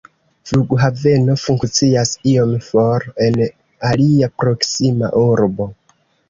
Flughaveno 0.51 1.35
funkcias 1.41 2.13
iom 2.31 2.55
for 2.69 3.05
en 3.27 3.37
alia 3.91 4.31
proksima 4.45 5.13
urbo. 5.27 5.71